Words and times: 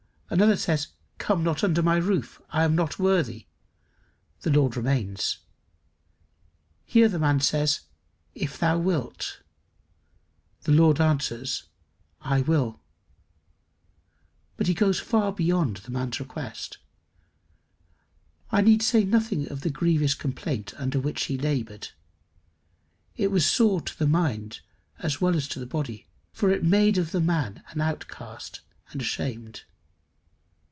Another 0.33 0.55
says, 0.55 0.87
"Come 1.17 1.43
not 1.43 1.61
under 1.61 1.83
my 1.83 1.97
roof, 1.97 2.41
I 2.51 2.63
am 2.63 2.73
not 2.73 2.97
worthy;" 2.97 3.47
the 4.43 4.49
Lord 4.49 4.77
remains. 4.77 5.39
Here 6.85 7.09
the 7.09 7.19
man 7.19 7.41
says, 7.41 7.81
"If 8.33 8.57
thou 8.57 8.77
wilt;" 8.77 9.41
the 10.61 10.71
Lord 10.71 11.01
answers, 11.01 11.63
"I 12.21 12.39
will." 12.39 12.79
But 14.55 14.67
he 14.67 14.73
goes 14.73 15.01
far 15.01 15.33
beyond 15.33 15.75
the 15.83 15.91
man's 15.91 16.21
request. 16.21 16.77
I 18.53 18.61
need 18.61 18.81
say 18.81 19.03
nothing 19.03 19.51
of 19.51 19.59
the 19.63 19.69
grievous 19.69 20.13
complaint 20.13 20.73
under 20.77 20.97
which 21.01 21.25
he 21.25 21.37
laboured. 21.37 21.89
It 23.17 23.31
was 23.31 23.45
sore 23.45 23.81
to 23.81 23.99
the 23.99 24.07
mind 24.07 24.61
as 24.99 25.19
well 25.19 25.35
as 25.35 25.49
the 25.49 25.65
body, 25.65 26.07
for 26.31 26.49
it 26.49 26.63
made 26.63 26.97
of 26.97 27.11
the 27.11 27.19
man 27.19 27.65
an 27.71 27.81
outcast 27.81 28.61
and 28.91 29.01
ashamed. 29.01 29.65